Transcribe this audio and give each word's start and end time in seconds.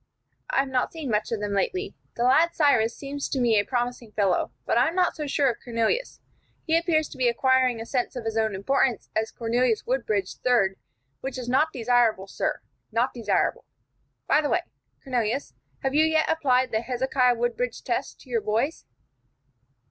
I 0.49 0.61
have 0.61 0.67
not 0.69 0.91
seen 0.91 1.11
much 1.11 1.31
of 1.31 1.41
them 1.41 1.53
lately. 1.53 1.93
The 2.15 2.23
lad 2.23 2.55
Cyrus 2.55 2.97
seems 2.97 3.29
to 3.29 3.39
me 3.39 3.59
a 3.59 3.63
promising 3.63 4.13
fellow, 4.13 4.51
but 4.65 4.75
I 4.75 4.87
am 4.87 4.95
not 4.95 5.15
so 5.15 5.27
sure 5.27 5.51
of 5.51 5.59
Cornelius. 5.63 6.19
He 6.65 6.75
appears 6.75 7.07
to 7.09 7.19
be 7.19 7.29
acquiring 7.29 7.79
a 7.79 7.85
sense 7.85 8.15
of 8.15 8.25
his 8.25 8.35
own 8.35 8.55
importance 8.55 9.11
as 9.15 9.29
Cornelius 9.29 9.85
Woodbridge, 9.85 10.37
Third, 10.37 10.79
which 11.19 11.37
is 11.37 11.47
not 11.47 11.71
desirable, 11.71 12.25
sir, 12.25 12.61
not 12.91 13.13
desirable. 13.13 13.65
By 14.25 14.41
the 14.41 14.49
way, 14.49 14.61
Cornelius, 15.03 15.53
have 15.83 15.93
you 15.93 16.03
yet 16.05 16.27
applied 16.27 16.71
the 16.71 16.81
Hezekiah 16.81 17.35
Woodbridge 17.35 17.83
test 17.83 18.19
to 18.21 18.29
your 18.31 18.41
boys?" 18.41 18.85